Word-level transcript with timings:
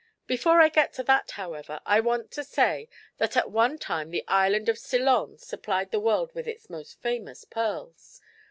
Before 0.25 0.59
I 0.61 0.69
get 0.69 0.93
to 0.93 1.03
that, 1.03 1.29
however, 1.29 1.79
I 1.85 1.99
want 1.99 2.31
to 2.31 2.43
say 2.43 2.89
that 3.17 3.37
at 3.37 3.51
one 3.51 3.77
time 3.77 4.09
the 4.09 4.23
island 4.27 4.67
of 4.67 4.79
Ceylon 4.79 5.37
supplied 5.37 5.91
the 5.91 5.99
world 5.99 6.33
with 6.33 6.47
its 6.47 6.71
most 6.71 6.99
famous 7.03 7.45
pearls. 7.45 8.19